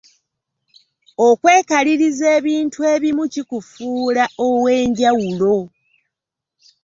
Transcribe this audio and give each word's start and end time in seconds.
Okwekaliriza 1.27 2.27
ebintu 2.39 2.79
ebimu 2.93 3.23
kikufuula 3.33 4.23
ow'enjawulo. 4.47 5.57